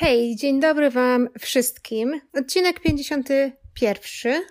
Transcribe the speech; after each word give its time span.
Hej, 0.00 0.36
dzień 0.36 0.60
dobry 0.60 0.90
Wam 0.90 1.28
wszystkim. 1.40 2.20
Odcinek 2.34 2.80
51. 2.80 4.42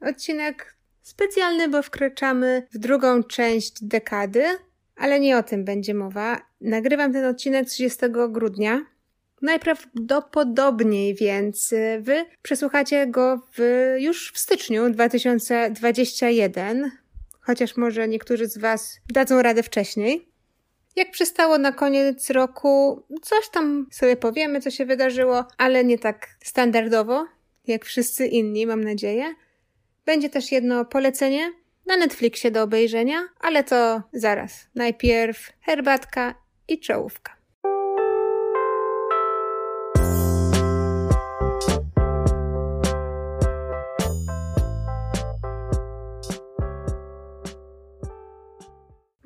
Odcinek 0.00 0.76
specjalny, 1.02 1.68
bo 1.68 1.82
wkraczamy 1.82 2.66
w 2.72 2.78
drugą 2.78 3.22
część 3.22 3.84
dekady, 3.84 4.44
ale 4.96 5.20
nie 5.20 5.38
o 5.38 5.42
tym 5.42 5.64
będzie 5.64 5.94
mowa. 5.94 6.40
Nagrywam 6.60 7.12
ten 7.12 7.24
odcinek 7.24 7.68
30 7.68 7.98
grudnia. 8.28 8.86
Najprawdopodobniej 9.42 11.14
więc 11.14 11.74
Wy 12.00 12.24
przesłuchacie 12.42 13.06
go 13.06 13.42
w, 13.52 13.60
już 13.98 14.32
w 14.32 14.38
styczniu 14.38 14.90
2021, 14.90 16.90
chociaż 17.40 17.76
może 17.76 18.08
niektórzy 18.08 18.46
z 18.46 18.58
Was 18.58 19.00
dadzą 19.12 19.42
radę 19.42 19.62
wcześniej. 19.62 20.29
Jak 21.00 21.10
przystało 21.10 21.58
na 21.58 21.72
koniec 21.72 22.30
roku, 22.30 23.02
coś 23.22 23.48
tam 23.48 23.86
sobie 23.90 24.16
powiemy, 24.16 24.60
co 24.60 24.70
się 24.70 24.86
wydarzyło, 24.86 25.44
ale 25.58 25.84
nie 25.84 25.98
tak 25.98 26.28
standardowo, 26.44 27.26
jak 27.66 27.84
wszyscy 27.84 28.26
inni, 28.26 28.66
mam 28.66 28.84
nadzieję. 28.84 29.34
Będzie 30.06 30.30
też 30.30 30.52
jedno 30.52 30.84
polecenie 30.84 31.52
na 31.86 31.96
Netflixie 31.96 32.50
do 32.50 32.62
obejrzenia, 32.62 33.28
ale 33.40 33.64
to 33.64 34.02
zaraz. 34.12 34.66
Najpierw 34.74 35.52
herbatka 35.60 36.34
i 36.68 36.80
czołówka. 36.80 37.39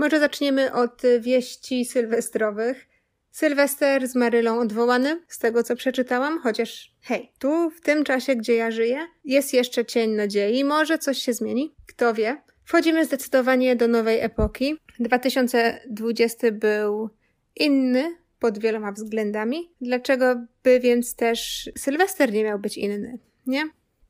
Może 0.05 0.21
zaczniemy 0.21 0.73
od 0.73 1.03
wieści 1.21 1.85
sylwestrowych. 1.85 2.89
Sylwester 3.31 4.09
z 4.09 4.15
Marylą 4.15 4.61
odwołany, 4.61 5.23
z 5.29 5.39
tego 5.39 5.63
co 5.63 5.77
przeczytałam, 5.77 6.41
chociaż 6.41 6.95
hej, 7.01 7.33
tu 7.39 7.71
w 7.71 7.81
tym 7.81 8.05
czasie, 8.05 8.37
gdzie 8.37 8.55
ja 8.55 8.71
żyję, 8.71 8.99
jest 9.25 9.55
jeszcze 9.55 9.85
cień 9.85 10.11
nadziei, 10.11 10.65
może 10.65 10.99
coś 10.99 11.19
się 11.19 11.33
zmieni, 11.33 11.75
kto 11.87 12.15
wie. 12.15 12.43
Wchodzimy 12.65 13.05
zdecydowanie 13.05 13.77
do 13.77 13.89
nowej 13.89 14.21
epoki. 14.21 14.77
2020 15.01 16.53
był 16.53 17.11
inny 17.57 18.17
pod 18.39 18.59
wieloma 18.59 18.93
względami. 18.93 19.71
Dlaczego 19.81 20.47
by 20.63 20.81
więc 20.81 21.17
też 21.17 21.71
Sylwester 21.79 22.33
nie 22.33 22.45
miał 22.45 22.59
być 22.59 22.79
inny, 22.79 23.19
nie? 23.47 23.63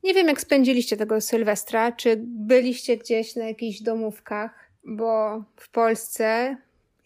Nie 0.05 0.15
wiem, 0.15 0.29
jak 0.29 0.41
spędziliście 0.41 0.97
tego 0.97 1.21
Sylwestra, 1.21 1.93
czy 1.93 2.21
byliście 2.27 2.97
gdzieś 2.97 3.37
na 3.37 3.45
jakichś 3.45 3.81
domówkach, 3.81 4.64
bo 4.85 5.45
w 5.57 5.69
Polsce 5.71 6.57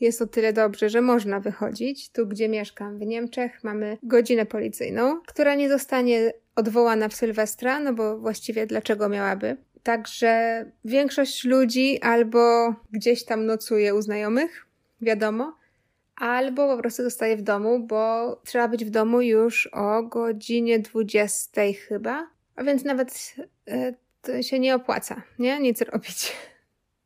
jest 0.00 0.22
o 0.22 0.26
tyle 0.26 0.52
dobrze, 0.52 0.88
że 0.88 1.00
można 1.00 1.40
wychodzić. 1.40 2.10
Tu, 2.10 2.26
gdzie 2.26 2.48
mieszkam, 2.48 2.98
w 2.98 3.06
Niemczech, 3.06 3.64
mamy 3.64 3.98
godzinę 4.02 4.46
policyjną, 4.46 5.20
która 5.26 5.54
nie 5.54 5.68
zostanie 5.68 6.32
odwołana 6.56 7.08
w 7.08 7.14
Sylwestra, 7.14 7.80
no 7.80 7.92
bo 7.92 8.18
właściwie 8.18 8.66
dlaczego 8.66 9.08
miałaby? 9.08 9.56
Także 9.82 10.64
większość 10.84 11.44
ludzi 11.44 12.00
albo 12.00 12.74
gdzieś 12.90 13.24
tam 13.24 13.46
nocuje 13.46 13.94
u 13.94 14.02
znajomych, 14.02 14.66
wiadomo, 15.00 15.56
albo 16.16 16.76
po 16.76 16.82
prostu 16.82 17.02
zostaje 17.02 17.36
w 17.36 17.42
domu, 17.42 17.86
bo 17.86 18.36
trzeba 18.44 18.68
być 18.68 18.84
w 18.84 18.90
domu 18.90 19.20
już 19.20 19.66
o 19.72 20.02
godzinie 20.02 20.78
20 20.78 21.62
chyba, 21.88 22.30
a 22.56 22.64
więc 22.64 22.84
nawet 22.84 23.34
to 24.22 24.42
się 24.42 24.58
nie 24.58 24.74
opłaca, 24.74 25.22
nie? 25.38 25.60
Nic 25.60 25.80
robić. 25.80 26.32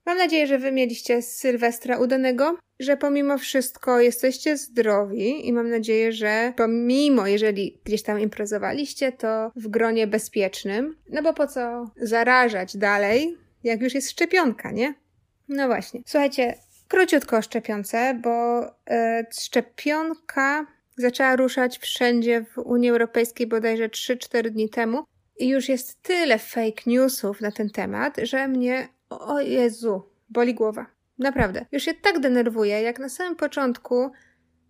Mam 0.07 0.19
nadzieję, 0.19 0.47
że 0.47 0.59
wy 0.59 0.73
mieliście 0.73 1.23
Sylwestra 1.23 1.99
udanego, 1.99 2.59
że 2.81 2.97
pomimo 2.97 3.39
wszystko 3.39 4.01
jesteście 4.01 4.57
zdrowi 4.57 5.49
i 5.49 5.53
mam 5.53 5.71
nadzieję, 5.71 6.13
że 6.13 6.53
pomimo, 6.57 7.27
jeżeli 7.27 7.81
gdzieś 7.85 8.03
tam 8.03 8.21
imprezowaliście, 8.21 9.13
to 9.13 9.53
w 9.57 9.69
gronie 9.69 10.07
bezpiecznym. 10.07 10.97
No 11.09 11.23
bo 11.23 11.35
po 11.35 11.47
co 11.47 11.91
zarażać 11.97 12.77
dalej, 12.77 13.37
jak 13.65 13.83
już 13.83 13.95
jest 13.95 14.11
szczepionka, 14.11 14.71
nie? 14.71 14.95
No 15.49 15.67
właśnie. 15.67 16.01
Słuchajcie, 16.07 16.55
króciutko 16.89 17.37
o 17.37 17.43
szczepionce, 17.43 18.21
bo 18.23 18.65
e, 18.91 19.27
szczepionka 19.41 20.67
zaczęła 20.97 21.37
ruszać 21.37 21.79
wszędzie 21.79 22.45
w 22.45 22.59
Unii 22.59 22.91
Europejskiej 22.91 23.47
bodajże 23.47 23.89
3-4 23.89 24.51
dni 24.51 24.71
temu. 24.71 25.05
I 25.39 25.49
już 25.49 25.69
jest 25.69 26.03
tyle 26.03 26.39
fake 26.39 26.83
newsów 26.87 27.41
na 27.41 27.53
ten 27.53 27.71
temat, 27.71 28.17
że 28.23 28.49
mnie 28.49 28.89
o 29.21 29.41
Jezu, 29.41 30.03
boli 30.29 30.55
głowa. 30.55 30.87
Naprawdę. 31.19 31.67
Już 31.73 31.83
się 31.83 31.95
tak 31.95 32.21
denerwuję, 32.21 32.83
jak 32.83 32.99
na 32.99 33.09
samym 33.09 33.37
początku 33.37 34.11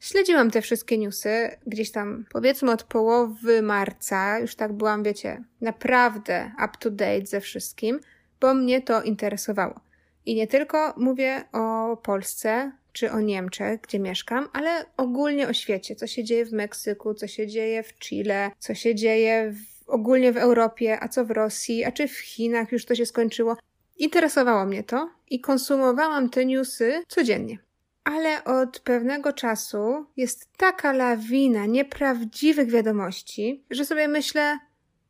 śledziłam 0.01 0.51
te 0.51 0.63
wszystkie 0.63 0.99
newsy, 0.99 1.51
gdzieś 1.67 1.91
tam 1.91 2.25
powiedzmy 2.33 2.71
od 2.71 2.83
połowy 2.83 3.63
marca, 3.63 4.39
już 4.39 4.55
tak 4.55 4.73
byłam, 4.73 5.03
wiecie, 5.03 5.45
naprawdę 5.61 6.53
up 6.57 6.73
to 6.81 6.91
date 6.91 7.27
ze 7.27 7.41
wszystkim, 7.41 8.01
bo 8.41 8.55
mnie 8.55 8.83
to 8.83 9.03
interesowało. 9.03 9.81
I 10.27 10.35
nie 10.35 10.47
tylko 10.47 10.95
mówię 10.97 11.45
o 11.53 11.97
Polsce 11.97 12.73
czy 12.93 13.11
o 13.11 13.21
Niemczech, 13.21 13.81
gdzie 13.81 13.99
mieszkam, 13.99 14.49
ale 14.53 14.85
ogólnie 14.97 15.49
o 15.49 15.53
świecie, 15.53 15.97
co 15.97 16.07
się 16.07 16.25
dzieje 16.25 16.45
w 16.45 16.53
Meksyku, 16.53 17.15
co 17.15 17.27
się 17.27 17.47
dzieje 17.47 17.83
w 17.83 17.99
Chile, 17.99 18.51
co 18.59 18.75
się 18.75 18.95
dzieje 18.95 19.53
w, 19.53 19.89
ogólnie 19.89 20.33
w 20.33 20.37
Europie, 20.37 20.99
a 21.01 21.09
co 21.09 21.25
w 21.25 21.31
Rosji, 21.31 21.85
a 21.85 21.93
czy 21.93 22.09
w 22.09 22.19
Chinach 22.19 22.73
już 22.73 22.85
to 22.85 22.95
się 22.95 23.07
skończyło. 23.07 23.57
Interesowało 23.97 24.65
mnie 24.65 24.83
to 24.83 25.11
i 25.31 25.41
konsumowałam 25.41 26.31
te 26.31 26.47
newsy 26.47 27.03
codziennie. 27.09 27.59
Ale 28.05 28.45
od 28.45 28.81
pewnego 28.81 29.33
czasu 29.33 30.07
jest 30.17 30.49
taka 30.57 30.93
lawina 30.93 31.67
nieprawdziwych 31.67 32.71
wiadomości, 32.71 33.65
że 33.71 33.85
sobie 33.85 34.09
myślę, 34.09 34.59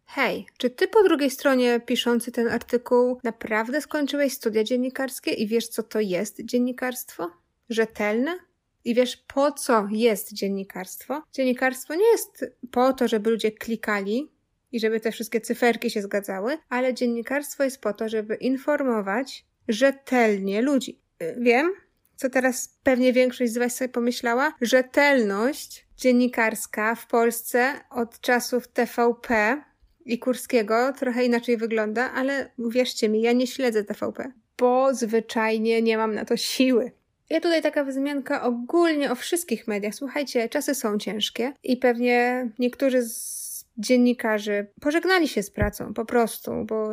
hej, 0.04 0.46
czy 0.58 0.70
ty 0.70 0.88
po 0.88 1.02
drugiej 1.02 1.30
stronie 1.30 1.80
piszący 1.80 2.32
ten 2.32 2.48
artykuł 2.48 3.20
naprawdę 3.24 3.80
skończyłeś 3.80 4.32
studia 4.32 4.64
dziennikarskie 4.64 5.30
i 5.30 5.46
wiesz, 5.46 5.68
co 5.68 5.82
to 5.82 6.00
jest 6.00 6.44
dziennikarstwo? 6.44 7.30
Rzetelne? 7.70 8.38
I 8.84 8.94
wiesz, 8.94 9.16
po 9.16 9.52
co 9.52 9.88
jest 9.90 10.32
dziennikarstwo? 10.32 11.22
Dziennikarstwo 11.32 11.94
nie 11.94 12.10
jest 12.10 12.44
po 12.70 12.92
to, 12.92 13.08
żeby 13.08 13.30
ludzie 13.30 13.52
klikali 13.52 14.31
i 14.72 14.80
żeby 14.80 15.00
te 15.00 15.12
wszystkie 15.12 15.40
cyferki 15.40 15.90
się 15.90 16.02
zgadzały, 16.02 16.58
ale 16.68 16.94
dziennikarstwo 16.94 17.64
jest 17.64 17.80
po 17.80 17.92
to, 17.92 18.08
żeby 18.08 18.34
informować 18.34 19.46
rzetelnie 19.68 20.62
ludzi. 20.62 21.00
Y, 21.22 21.36
wiem, 21.38 21.72
co 22.16 22.30
teraz 22.30 22.78
pewnie 22.82 23.12
większość 23.12 23.52
z 23.52 23.58
Was 23.58 23.76
sobie 23.76 23.88
pomyślała, 23.88 24.54
rzetelność 24.60 25.86
dziennikarska 25.96 26.94
w 26.94 27.06
Polsce 27.06 27.72
od 27.90 28.20
czasów 28.20 28.68
TVP 28.68 29.62
i 30.04 30.18
Kurskiego 30.18 30.92
trochę 30.98 31.24
inaczej 31.24 31.56
wygląda, 31.56 32.12
ale 32.12 32.50
uwierzcie 32.58 33.08
mi, 33.08 33.22
ja 33.22 33.32
nie 33.32 33.46
śledzę 33.46 33.84
TVP, 33.84 34.32
bo 34.58 34.94
zwyczajnie 34.94 35.82
nie 35.82 35.96
mam 35.96 36.14
na 36.14 36.24
to 36.24 36.36
siły. 36.36 36.92
Ja 37.30 37.40
tutaj 37.40 37.62
taka 37.62 37.84
wzmianka 37.84 38.42
ogólnie 38.42 39.12
o 39.12 39.14
wszystkich 39.14 39.68
mediach. 39.68 39.94
Słuchajcie, 39.94 40.48
czasy 40.48 40.74
są 40.74 40.98
ciężkie 40.98 41.52
i 41.62 41.76
pewnie 41.76 42.48
niektórzy 42.58 43.02
z 43.02 43.51
dziennikarzy 43.78 44.66
pożegnali 44.80 45.28
się 45.28 45.42
z 45.42 45.50
pracą 45.50 45.94
po 45.94 46.04
prostu, 46.04 46.64
bo 46.64 46.90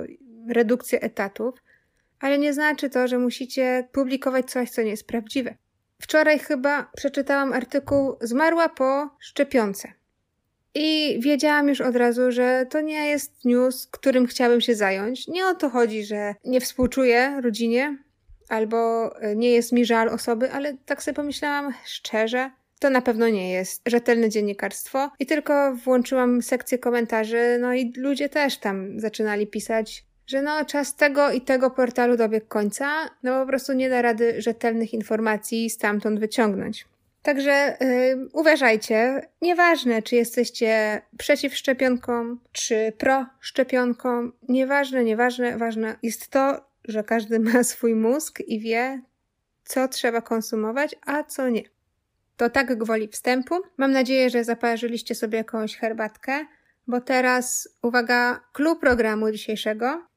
redukcja 0.50 1.00
etatów, 1.00 1.56
ale 2.20 2.40
nie 2.40 2.54
znaczy 2.54 2.90
to, 2.90 3.08
że 3.08 3.20
musicie 3.20 3.88
publikować 3.92 4.52
coś, 4.52 4.70
co 4.70 4.82
nie 4.82 4.90
jest 4.90 5.08
prawdziwe. 5.08 5.56
Wczoraj 6.02 6.40
chyba 6.40 6.92
przeczytałam 6.96 7.54
artykuł 7.54 8.16
Zmarła 8.22 8.70
po 8.70 9.10
szczepionce. 9.20 9.94
I 10.76 11.20
wiedziałam 11.22 11.70
już 11.70 11.82
od 11.82 11.96
razu, 11.96 12.32
że 12.32 12.66
to 12.70 12.82
nie 12.82 13.08
jest 13.08 13.46
news, 13.46 13.88
którym 13.88 14.28
chciałabym 14.28 14.62
się 14.62 14.76
zająć. 14.76 15.28
Nie 15.28 15.48
o 15.48 15.56
to 15.56 15.70
chodzi, 15.70 16.04
że 16.04 16.36
nie 16.46 16.62
współczuję 16.62 17.42
rodzinie 17.42 17.98
albo 18.50 19.10
nie 19.36 19.52
jest 19.52 19.72
mi 19.72 19.86
żal 19.86 20.10
osoby, 20.10 20.52
ale 20.52 20.78
tak 20.86 21.04
sobie 21.04 21.16
pomyślałam 21.16 21.74
szczerze, 21.86 22.52
to 22.80 22.90
na 22.90 23.02
pewno 23.02 23.30
nie 23.30 23.52
jest 23.52 23.82
rzetelne 23.86 24.30
dziennikarstwo. 24.30 25.12
I 25.20 25.26
tylko 25.26 25.76
włączyłam 25.76 26.42
sekcję 26.42 26.78
komentarzy, 26.78 27.58
no 27.62 27.74
i 27.74 27.94
ludzie 27.98 28.30
też 28.30 28.58
tam 28.58 29.00
zaczynali 29.00 29.48
pisać, 29.48 30.06
że 30.28 30.42
no 30.42 30.66
czas 30.66 30.96
tego 30.96 31.32
i 31.32 31.42
tego 31.42 31.72
portalu 31.72 32.18
dobiegł 32.18 32.48
końca, 32.48 33.10
no 33.24 33.42
po 33.42 33.48
prostu 33.48 33.74
nie 33.74 33.90
da 33.90 34.02
rady 34.02 34.42
rzetelnych 34.42 34.94
informacji 34.94 35.70
stamtąd 35.70 36.20
wyciągnąć. 36.20 36.86
Także 37.22 37.78
yy, 37.82 38.30
uważajcie, 38.34 39.22
nieważne 39.42 40.02
czy 40.02 40.16
jesteście 40.16 41.02
przeciw 41.18 41.56
szczepionkom, 41.56 42.40
czy 42.52 42.94
pro 42.98 43.26
szczepionkom, 43.40 44.34
nieważne, 44.50 45.04
nieważne, 45.04 45.58
ważne 45.58 45.96
jest 46.04 46.28
to, 46.28 46.66
że 46.88 47.04
każdy 47.04 47.40
ma 47.40 47.64
swój 47.74 47.96
mózg 47.96 48.40
i 48.48 48.60
wie, 48.60 49.02
co 49.64 49.88
trzeba 49.88 50.22
konsumować, 50.22 50.96
a 51.06 51.24
co 51.24 51.50
nie. 51.50 51.64
To 52.40 52.50
tak 52.50 52.78
gwoli 52.78 53.08
wstępu. 53.08 53.56
Mam 53.78 53.92
nadzieję, 53.92 54.30
że 54.30 54.44
zaparzyliście 54.44 55.16
sobie 55.16 55.38
jakąś 55.38 55.78
herbatkę, 55.78 56.46
bo 56.88 57.02
teraz, 57.02 57.70
uwaga, 57.82 58.40
klub 58.54 58.80
programu 58.80 59.32
dzisiejszego. 59.32 60.08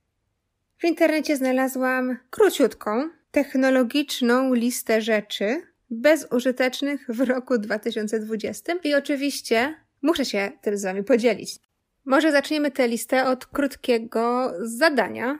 W 0.78 0.84
internecie 0.84 1.36
znalazłam 1.36 2.19
króciutką, 2.30 3.08
technologiczną 3.30 4.54
listę 4.54 5.00
rzeczy 5.00 5.62
bezużytecznych 5.90 7.06
w 7.08 7.20
roku 7.20 7.58
2020 7.58 8.72
i 8.84 8.94
oczywiście 8.94 9.75
muszę 10.02 10.25
się 10.25 10.52
tym 10.60 10.76
z 10.76 10.84
Wami 10.84 11.04
podzielić. 11.04 11.58
Może 12.04 12.32
zaczniemy 12.32 12.70
tę 12.70 12.88
listę 12.88 13.26
od 13.26 13.46
krótkiego 13.46 14.52
zadania. 14.60 15.38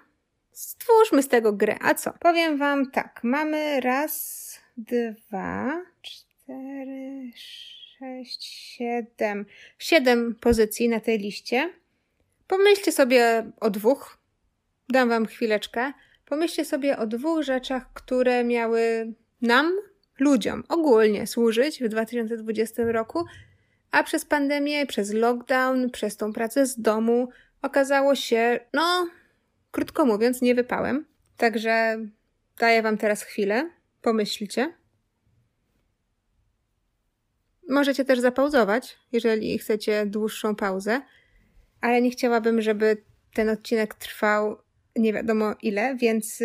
Stwórzmy 0.53 1.23
z 1.23 1.29
tego 1.29 1.53
grę. 1.53 1.77
A 1.81 1.95
co? 1.95 2.13
Powiem 2.21 2.59
Wam 2.59 2.91
tak. 2.91 3.21
Mamy 3.23 3.81
raz, 3.81 4.61
dwa, 4.77 5.83
cztery, 6.53 7.31
sześć, 7.35 8.45
siedem. 8.45 9.47
Siedem 9.79 10.35
pozycji 10.35 10.89
na 10.89 11.01
tej 11.01 11.19
liście. 11.19 11.73
Pomyślcie 12.47 12.93
sobie 12.93 13.51
o 13.61 13.71
dwóch. 13.71 14.19
Dam 14.89 15.09
Wam 15.09 15.27
chwileczkę. 15.27 15.93
Pomyślcie 16.27 16.65
sobie 16.65 16.99
o 16.99 17.07
dwóch 17.07 17.43
rzeczach, 17.43 17.93
które 17.95 18.45
miały 18.45 19.13
nam, 19.43 19.73
ludziom, 20.19 20.65
ogólnie 20.69 21.27
służyć 21.27 21.83
w 21.83 21.89
2020 21.89 22.83
roku, 22.83 23.25
a 23.91 24.03
przez 24.03 24.25
pandemię, 24.25 24.87
przez 24.87 25.13
lockdown, 25.13 25.91
przez 25.91 26.17
tą 26.17 26.33
pracę 26.33 26.67
z 26.67 26.81
domu 26.81 27.29
okazało 27.63 28.15
się, 28.15 28.61
no, 28.73 29.09
krótko 29.71 30.07
mówiąc, 30.07 30.43
nie 30.43 30.55
wypałem. 30.55 31.05
Także 31.37 31.99
daję 32.59 32.83
Wam 32.83 32.99
teraz 32.99 33.23
chwilę. 33.23 33.71
Pomyślcie. 34.03 34.82
Możecie 37.73 38.05
też 38.05 38.21
zapauzować, 38.21 38.99
jeżeli 39.13 39.59
chcecie 39.59 40.07
dłuższą 40.07 40.57
pauzę, 40.57 41.01
ale 41.81 42.03
nie 42.03 42.11
chciałabym, 42.11 42.63
żeby 42.63 42.97
ten 43.35 43.49
odcinek 43.49 43.95
trwał 43.95 44.59
nie 44.97 45.13
wiadomo 45.13 45.55
ile, 45.63 45.97
więc 45.97 46.43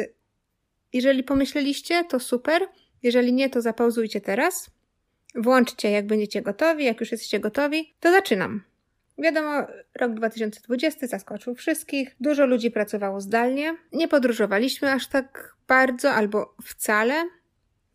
jeżeli 0.94 1.24
pomyśleliście, 1.24 2.04
to 2.04 2.20
super. 2.20 2.62
Jeżeli 3.04 3.34
nie, 3.34 3.50
to 3.50 3.62
zapauzujcie 3.62 4.22
teraz. 4.22 4.70
Włączcie, 5.36 5.92
jak 5.92 6.08
będziecie 6.08 6.42
gotowi. 6.42 6.86
Jak 6.86 7.00
już 7.00 7.12
jesteście 7.12 7.40
gotowi, 7.40 7.94
to 8.00 8.12
zaczynam. 8.12 8.64
Wiadomo, 9.18 9.68
rok 9.96 10.14
2020 10.14 11.08
zaskoczył 11.08 11.56
wszystkich. 11.56 12.16
Dużo 12.20 12.46
ludzi 12.46 12.72
pracowało 12.72 13.22
zdalnie. 13.22 13.78
Nie 13.94 14.08
podróżowaliśmy 14.08 14.92
aż 14.92 15.08
tak 15.08 15.56
bardzo 15.68 16.12
albo 16.12 16.56
wcale. 16.64 17.30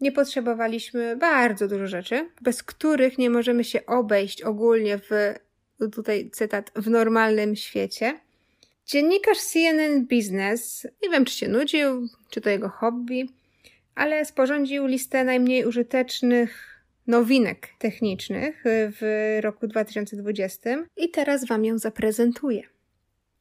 Nie 0.02 0.12
potrzebowaliśmy 0.12 1.16
bardzo 1.16 1.68
dużo 1.68 1.86
rzeczy, 1.86 2.28
bez 2.40 2.62
których 2.62 3.18
nie 3.18 3.30
możemy 3.30 3.64
się 3.64 3.86
obejść 3.86 4.42
ogólnie 4.42 4.98
w, 4.98 5.10
tutaj 5.92 6.30
cytat, 6.30 6.70
w 6.76 6.90
normalnym 6.90 7.56
świecie. 7.56 8.20
Dziennikarz 8.86 9.38
CNN 9.38 10.06
Business, 10.06 10.86
nie 11.02 11.10
wiem 11.10 11.24
czy 11.24 11.34
się 11.34 11.48
nudził, 11.48 12.08
czy 12.30 12.40
to 12.40 12.50
jego 12.50 12.68
hobby, 12.68 13.28
ale 13.94 14.24
sporządził 14.24 14.86
listę 14.86 15.24
najmniej 15.24 15.66
użytecznych 15.66 16.82
nowinek 17.06 17.68
technicznych 17.78 18.64
w 18.66 19.38
roku 19.40 19.66
2020 19.66 20.70
i 20.96 21.10
teraz 21.10 21.46
Wam 21.46 21.64
ją 21.64 21.78
zaprezentuję. 21.78 22.62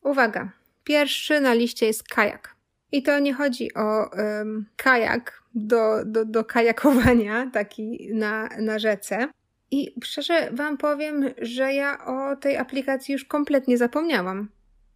Uwaga, 0.03 0.51
pierwszy 0.83 1.41
na 1.41 1.53
liście 1.53 1.85
jest 1.85 2.03
kajak. 2.03 2.55
I 2.91 3.03
to 3.03 3.19
nie 3.19 3.33
chodzi 3.33 3.73
o 3.73 4.09
um, 4.09 4.65
kajak 4.77 5.41
do, 5.55 6.05
do, 6.05 6.25
do 6.25 6.45
kajakowania, 6.45 7.47
taki 7.53 8.09
na, 8.13 8.49
na 8.59 8.79
rzece. 8.79 9.27
I 9.71 9.95
szczerze 10.03 10.49
Wam 10.51 10.77
powiem, 10.77 11.29
że 11.41 11.73
ja 11.73 12.05
o 12.05 12.35
tej 12.35 12.57
aplikacji 12.57 13.13
już 13.13 13.25
kompletnie 13.25 13.77
zapomniałam. 13.77 14.49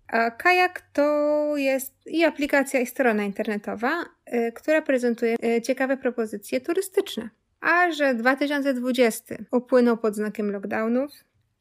A 0.08 0.32
kajak 0.32 0.82
to 0.94 1.58
jest 1.58 1.94
i 2.06 2.24
aplikacja, 2.24 2.80
i 2.80 2.86
strona 2.86 3.24
internetowa, 3.24 4.06
y, 4.34 4.52
która 4.52 4.82
prezentuje 4.82 5.36
y, 5.58 5.62
ciekawe 5.62 5.98
propozycje 5.98 6.62
turystyczne. 6.62 7.30
A 7.62 7.92
że 7.92 8.16
2020 8.16 9.36
upłynął 9.52 9.98
pod 9.98 10.16
znakiem 10.16 10.52
lockdownów 10.52 11.12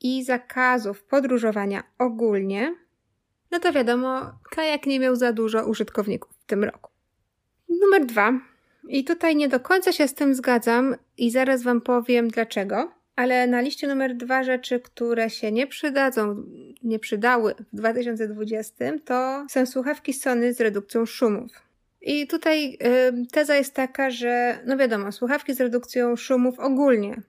i 0.00 0.24
zakazów 0.24 1.04
podróżowania 1.04 1.82
ogólnie, 1.98 2.74
no 3.54 3.60
to 3.60 3.72
wiadomo, 3.72 4.32
kajak 4.50 4.86
nie 4.86 5.00
miał 5.00 5.16
za 5.16 5.32
dużo 5.32 5.66
użytkowników 5.66 6.32
w 6.40 6.44
tym 6.46 6.64
roku. 6.64 6.90
Numer 7.68 8.06
dwa. 8.06 8.32
I 8.88 9.04
tutaj 9.04 9.36
nie 9.36 9.48
do 9.48 9.60
końca 9.60 9.92
się 9.92 10.08
z 10.08 10.14
tym 10.14 10.34
zgadzam 10.34 10.96
i 11.18 11.30
zaraz 11.30 11.62
Wam 11.62 11.80
powiem 11.80 12.28
dlaczego. 12.28 12.92
Ale 13.16 13.46
na 13.46 13.60
liście 13.60 13.88
numer 13.88 14.16
dwa 14.16 14.42
rzeczy, 14.44 14.80
które 14.80 15.30
się 15.30 15.52
nie 15.52 15.66
przydadzą, 15.66 16.44
nie 16.82 16.98
przydały 16.98 17.54
w 17.72 17.76
2020, 17.76 18.74
to 19.04 19.46
są 19.48 19.66
słuchawki 19.66 20.12
Sony 20.12 20.54
z 20.54 20.60
redukcją 20.60 21.06
szumów. 21.06 21.52
I 22.00 22.26
tutaj 22.26 22.78
teza 23.32 23.56
jest 23.56 23.74
taka, 23.74 24.10
że, 24.10 24.58
no 24.66 24.76
wiadomo, 24.76 25.12
słuchawki 25.12 25.54
z 25.54 25.60
redukcją 25.60 26.16
szumów 26.16 26.58
ogólnie, 26.58 27.22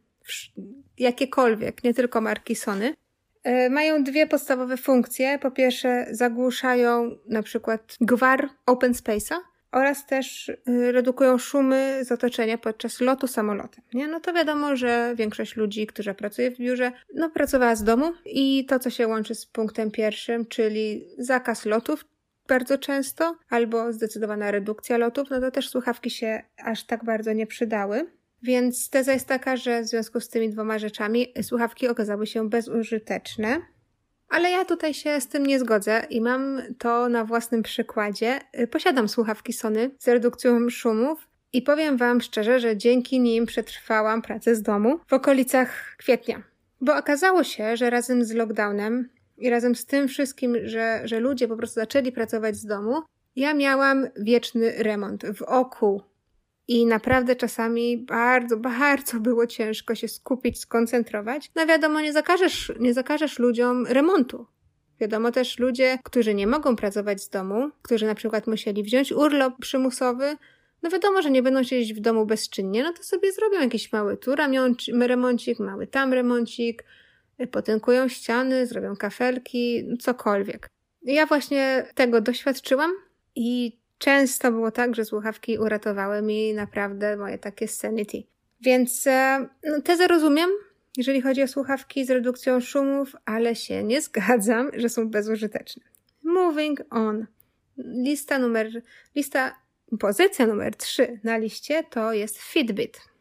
jakiekolwiek, 0.98 1.84
nie 1.84 1.94
tylko 1.94 2.22
marki 2.22 2.56
Sony, 2.56 2.94
mają 3.70 4.04
dwie 4.04 4.28
podstawowe 4.28 4.78
funkcje. 4.78 5.40
Po 5.40 5.52
pierwsze, 5.52 6.06
zagłuszają 6.12 7.18
na 7.28 7.44
przykład 7.44 7.98
gwar 8.02 8.50
open 8.66 8.92
space'a, 8.92 9.36
oraz 9.76 10.06
też 10.06 10.50
y, 10.50 10.92
redukują 10.92 11.38
szumy 11.38 12.00
z 12.04 12.12
otoczenia 12.12 12.58
podczas 12.58 13.02
lotu 13.02 13.28
samolotem. 13.28 13.84
Nie? 13.94 14.08
No 14.08 14.20
to 14.20 14.34
wiadomo, 14.34 14.76
że 14.76 15.14
większość 15.16 15.56
ludzi, 15.56 15.88
którzy 15.88 16.14
pracuje 16.14 16.52
w 16.52 16.58
biurze, 16.58 16.92
no 17.14 17.30
pracowała 17.30 17.76
z 17.76 17.84
domu 17.84 18.14
i 18.26 18.66
to, 18.66 18.80
co 18.80 18.90
się 18.90 19.08
łączy 19.08 19.36
z 19.36 19.46
punktem 19.46 19.92
pierwszym, 19.92 20.46
czyli 20.46 21.08
zakaz 21.18 21.66
lotów 21.66 22.06
bardzo 22.48 22.78
często, 22.78 23.36
albo 23.50 23.94
zdecydowana 23.94 24.52
redukcja 24.52 24.98
lotów, 24.98 25.30
no 25.30 25.42
to 25.42 25.52
też 25.52 25.70
słuchawki 25.70 26.10
się 26.10 26.44
aż 26.58 26.84
tak 26.84 27.04
bardzo 27.04 27.34
nie 27.34 27.48
przydały. 27.48 28.06
Więc 28.44 28.90
teza 28.90 29.14
jest 29.14 29.28
taka, 29.28 29.58
że 29.58 29.82
w 29.82 29.88
związku 29.88 30.20
z 30.20 30.30
tymi 30.30 30.50
dwoma 30.50 30.80
rzeczami 30.80 31.34
słuchawki 31.42 31.88
okazały 31.88 32.28
się 32.28 32.50
bezużyteczne. 32.50 33.62
Ale 34.30 34.52
ja 34.52 34.66
tutaj 34.66 34.94
się 34.94 35.22
z 35.22 35.28
tym 35.28 35.46
nie 35.46 35.60
zgodzę 35.60 36.06
i 36.10 36.22
mam 36.22 36.62
to 36.80 37.10
na 37.10 37.26
własnym 37.26 37.64
przykładzie. 37.64 38.40
Posiadam 38.72 39.10
słuchawki 39.10 39.54
Sony 39.54 39.92
z 40.00 40.08
redukcją 40.08 40.70
szumów 40.70 41.28
i 41.54 41.62
powiem 41.62 41.98
Wam 41.98 42.22
szczerze, 42.22 42.60
że 42.60 42.78
dzięki 42.78 43.20
nim 43.20 43.46
przetrwałam 43.46 44.22
pracę 44.22 44.56
z 44.56 44.62
domu 44.62 45.00
w 45.08 45.14
okolicach 45.14 45.96
kwietnia. 45.98 46.44
Bo 46.82 46.98
okazało 46.98 47.44
się, 47.44 47.78
że 47.78 47.90
razem 47.90 48.26
z 48.26 48.32
lockdownem 48.32 49.10
i 49.38 49.50
razem 49.50 49.76
z 49.76 49.86
tym 49.86 50.08
wszystkim, 50.08 50.56
że, 50.64 51.02
że 51.04 51.20
ludzie 51.20 51.48
po 51.48 51.58
prostu 51.58 51.76
zaczęli 51.80 52.12
pracować 52.12 52.56
z 52.56 52.66
domu, 52.66 53.02
ja 53.36 53.54
miałam 53.54 54.08
wieczny 54.16 54.74
remont 54.78 55.26
w 55.36 55.42
oku 55.42 56.02
i 56.68 56.86
naprawdę 56.86 57.36
czasami 57.36 57.98
bardzo, 57.98 58.58
bardzo 58.58 59.20
było 59.20 59.48
ciężko 59.48 59.96
się 59.96 60.08
skupić, 60.08 60.60
skoncentrować. 60.60 61.52
No 61.56 61.66
wiadomo, 61.66 62.02
nie 62.02 62.14
zakażesz, 62.14 62.72
nie 62.80 62.94
zakażesz 62.94 63.40
ludziom 63.40 63.88
remontu. 63.88 64.48
Wiadomo 65.00 65.32
też 65.32 65.60
ludzie, 65.60 66.00
którzy 66.04 66.34
nie 66.34 66.48
mogą 66.48 66.76
pracować 66.76 67.22
z 67.22 67.30
domu, 67.30 67.70
którzy 67.82 68.06
na 68.06 68.16
przykład 68.16 68.48
musieli 68.48 68.84
wziąć 68.84 69.12
urlop 69.12 69.54
przymusowy, 69.60 70.38
no 70.84 70.90
wiadomo, 70.90 71.22
że 71.22 71.32
nie 71.32 71.44
będą 71.44 71.64
siedzieć 71.64 71.94
w 71.94 72.00
domu 72.00 72.26
bezczynnie, 72.26 72.84
no 72.84 72.94
to 72.94 73.04
sobie 73.04 73.32
zrobią 73.32 73.60
jakiś 73.60 73.92
mały 73.92 74.18
tu 74.18 74.32
remoncik, 75.02 75.60
mały 75.60 75.88
tam 75.88 76.14
remoncik, 76.14 76.84
potękują 77.52 78.08
ściany, 78.08 78.68
zrobią 78.68 78.96
kafelki, 78.96 79.86
cokolwiek. 80.00 80.70
Ja 81.04 81.26
właśnie 81.26 81.88
tego 81.96 82.22
doświadczyłam 82.22 82.92
i 83.36 83.78
Często 83.98 84.52
było 84.52 84.72
tak, 84.72 84.96
że 84.96 85.06
słuchawki 85.06 85.58
uratowały 85.58 86.22
mi 86.22 86.54
naprawdę 86.54 87.18
moje 87.18 87.38
takie 87.38 87.68
sanity. 87.68 88.24
Więc 88.62 89.08
e, 89.08 89.48
no, 89.64 89.82
tezę 89.82 90.08
rozumiem, 90.08 90.50
jeżeli 90.98 91.22
chodzi 91.22 91.44
o 91.44 91.48
słuchawki 91.48 92.06
z 92.06 92.10
redukcją 92.10 92.60
szumów, 92.62 93.16
ale 93.26 93.56
się 93.56 93.84
nie 93.84 94.02
zgadzam, 94.08 94.72
że 94.78 94.90
są 94.90 95.10
bezużyteczne. 95.10 95.84
Moving 96.24 96.82
on. 96.90 97.26
Lista 97.78 98.40
numer, 98.40 98.82
lista, 99.16 99.56
pozycja 100.00 100.48
numer 100.48 100.76
3 100.76 101.20
na 101.24 101.38
liście 101.38 101.84
to 101.84 102.14
jest 102.14 102.38
Fitbit. 102.38 103.15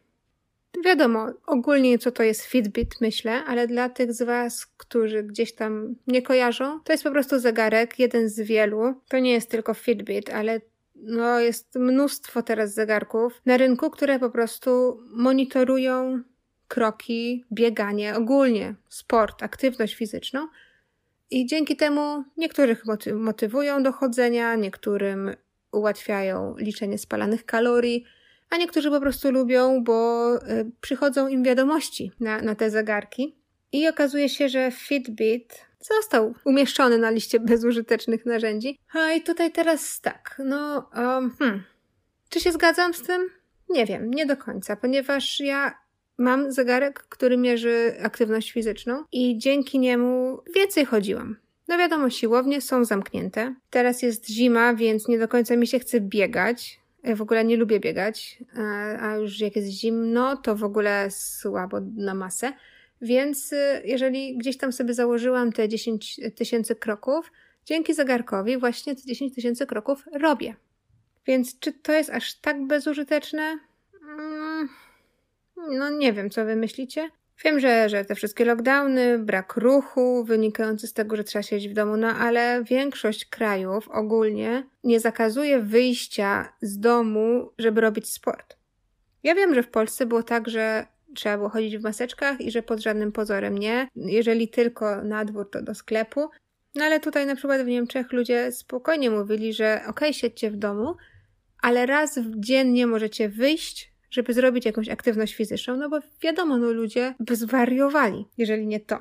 Wiadomo, 0.83 1.27
ogólnie 1.45 1.99
co 1.99 2.11
to 2.11 2.23
jest 2.23 2.41
Fitbit, 2.41 3.01
myślę, 3.01 3.43
ale 3.43 3.67
dla 3.67 3.89
tych 3.89 4.13
z 4.13 4.21
Was, 4.21 4.65
którzy 4.65 5.23
gdzieś 5.23 5.55
tam 5.55 5.95
nie 6.07 6.21
kojarzą, 6.21 6.79
to 6.83 6.91
jest 6.91 7.03
po 7.03 7.11
prostu 7.11 7.39
zegarek, 7.39 7.99
jeden 7.99 8.29
z 8.29 8.39
wielu. 8.39 9.01
To 9.07 9.19
nie 9.19 9.31
jest 9.31 9.49
tylko 9.49 9.73
Fitbit, 9.73 10.29
ale 10.29 10.61
no, 10.95 11.39
jest 11.39 11.75
mnóstwo 11.75 12.41
teraz 12.41 12.73
zegarków 12.73 13.41
na 13.45 13.57
rynku, 13.57 13.89
które 13.89 14.19
po 14.19 14.29
prostu 14.29 14.99
monitorują 15.09 16.23
kroki, 16.67 17.45
bieganie, 17.53 18.15
ogólnie 18.15 18.75
sport, 18.89 19.43
aktywność 19.43 19.95
fizyczną. 19.95 20.47
I 21.31 21.45
dzięki 21.45 21.75
temu 21.75 22.23
niektórych 22.37 22.83
motywują 23.13 23.83
do 23.83 23.91
chodzenia, 23.91 24.55
niektórym 24.55 25.31
ułatwiają 25.71 26.55
liczenie 26.57 26.97
spalanych 26.97 27.45
kalorii, 27.45 28.05
a 28.49 28.57
niektórzy 28.57 28.89
po 28.89 28.99
prostu 28.99 29.31
lubią, 29.31 29.83
bo 29.83 30.29
y, 30.35 30.71
przychodzą 30.81 31.27
im 31.27 31.43
wiadomości 31.43 32.11
na, 32.19 32.41
na 32.41 32.55
te 32.55 32.69
zegarki. 32.69 33.35
I 33.71 33.87
okazuje 33.87 34.29
się, 34.29 34.49
że 34.49 34.71
Fitbit 34.71 35.65
został 35.79 36.33
umieszczony 36.45 36.97
na 36.97 37.09
liście 37.09 37.39
bezużytecznych 37.39 38.25
narzędzi. 38.25 38.79
A 38.93 39.11
i 39.11 39.21
tutaj 39.21 39.51
teraz 39.51 40.01
tak, 40.01 40.41
no, 40.45 40.89
um, 40.95 41.35
hmm. 41.39 41.63
czy 42.29 42.39
się 42.39 42.51
zgadzam 42.51 42.93
z 42.93 43.01
tym? 43.01 43.29
Nie 43.69 43.85
wiem, 43.85 44.11
nie 44.11 44.25
do 44.25 44.37
końca, 44.37 44.75
ponieważ 44.75 45.39
ja 45.39 45.85
mam 46.17 46.51
zegarek, 46.51 46.99
który 46.99 47.37
mierzy 47.37 47.95
aktywność 48.03 48.51
fizyczną 48.51 49.03
i 49.11 49.37
dzięki 49.37 49.79
niemu 49.79 50.39
więcej 50.55 50.85
chodziłam. 50.85 51.37
No 51.67 51.77
wiadomo, 51.77 52.09
siłownie 52.09 52.61
są 52.61 52.85
zamknięte. 52.85 53.55
Teraz 53.69 54.01
jest 54.01 54.29
zima, 54.29 54.73
więc 54.73 55.07
nie 55.07 55.19
do 55.19 55.27
końca 55.27 55.55
mi 55.55 55.67
się 55.67 55.79
chce 55.79 56.01
biegać. 56.01 56.79
Ja 57.05 57.15
w 57.15 57.21
ogóle 57.21 57.45
nie 57.45 57.57
lubię 57.57 57.79
biegać, 57.79 58.39
a 58.99 59.15
już 59.15 59.39
jak 59.39 59.55
jest 59.55 59.67
zimno, 59.67 60.37
to 60.37 60.55
w 60.55 60.63
ogóle 60.63 61.11
słabo 61.11 61.77
na 61.95 62.13
masę. 62.13 62.53
Więc 63.01 63.53
y, 63.53 63.81
jeżeli 63.85 64.37
gdzieś 64.37 64.57
tam 64.57 64.73
sobie 64.73 64.93
założyłam 64.93 65.51
te 65.51 65.69
10 65.69 66.19
tysięcy 66.35 66.75
kroków, 66.75 67.31
dzięki 67.65 67.93
zegarkowi 67.93 68.57
właśnie 68.57 68.95
te 68.95 69.01
10 69.01 69.35
tysięcy 69.35 69.65
kroków 69.65 70.03
robię. 70.21 70.55
Więc 71.27 71.59
czy 71.59 71.73
to 71.73 71.93
jest 71.93 72.09
aż 72.09 72.33
tak 72.33 72.67
bezużyteczne? 72.67 73.59
Mm, 74.01 74.69
no 75.57 75.89
nie 75.89 76.13
wiem, 76.13 76.29
co 76.29 76.45
wy 76.45 76.55
myślicie. 76.55 77.09
Wiem, 77.43 77.59
że, 77.59 77.89
że 77.89 78.05
te 78.05 78.15
wszystkie 78.15 78.45
lockdowny, 78.45 79.19
brak 79.19 79.55
ruchu 79.55 80.23
wynikający 80.23 80.87
z 80.87 80.93
tego, 80.93 81.15
że 81.15 81.23
trzeba 81.23 81.43
siedzieć 81.43 81.71
w 81.71 81.73
domu, 81.73 81.97
no 81.97 82.07
ale 82.07 82.63
większość 82.63 83.25
krajów 83.25 83.89
ogólnie 83.89 84.63
nie 84.83 84.99
zakazuje 84.99 85.59
wyjścia 85.59 86.53
z 86.61 86.79
domu, 86.79 87.51
żeby 87.57 87.81
robić 87.81 88.09
sport. 88.09 88.57
Ja 89.23 89.35
wiem, 89.35 89.55
że 89.55 89.63
w 89.63 89.69
Polsce 89.69 90.05
było 90.05 90.23
tak, 90.23 90.49
że 90.49 90.87
trzeba 91.15 91.37
było 91.37 91.49
chodzić 91.49 91.77
w 91.77 91.83
maseczkach 91.83 92.41
i 92.41 92.51
że 92.51 92.63
pod 92.63 92.79
żadnym 92.79 93.11
pozorem 93.11 93.57
nie. 93.57 93.87
Jeżeli 93.95 94.47
tylko 94.47 95.03
na 95.03 95.25
dwór, 95.25 95.49
to 95.51 95.61
do 95.61 95.75
sklepu. 95.75 96.29
No 96.75 96.85
ale 96.85 96.99
tutaj 96.99 97.25
na 97.25 97.35
przykład 97.35 97.61
w 97.61 97.67
Niemczech 97.67 98.11
ludzie 98.11 98.51
spokojnie 98.51 99.09
mówili, 99.09 99.53
że 99.53 99.75
okej, 99.75 99.89
okay, 99.89 100.13
siedźcie 100.13 100.51
w 100.51 100.55
domu, 100.55 100.95
ale 101.61 101.85
raz 101.85 102.19
dziennie 102.35 102.87
możecie 102.87 103.29
wyjść, 103.29 103.94
żeby 104.15 104.33
zrobić 104.33 104.65
jakąś 104.65 104.89
aktywność 104.89 105.35
fizyczną, 105.35 105.77
no 105.77 105.89
bo 105.89 105.99
wiadomo, 106.21 106.57
no 106.57 106.71
ludzie 106.71 107.15
by 107.19 107.35
zwariowali, 107.35 108.25
jeżeli 108.37 108.67
nie 108.67 108.79
to. 108.79 108.99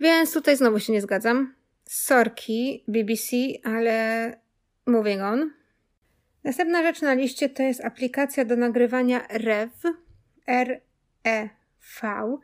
Więc 0.00 0.32
tutaj 0.32 0.56
znowu 0.56 0.78
się 0.78 0.92
nie 0.92 1.00
zgadzam. 1.00 1.54
Sorki, 1.84 2.84
BBC, 2.88 3.36
ale 3.64 4.36
moving 4.86 5.22
on. 5.22 5.50
Następna 6.44 6.82
rzecz 6.82 7.02
na 7.02 7.14
liście 7.14 7.48
to 7.48 7.62
jest 7.62 7.84
aplikacja 7.84 8.44
do 8.44 8.56
nagrywania 8.56 9.26
REV, 9.30 9.94
R-E-V. 10.46 12.38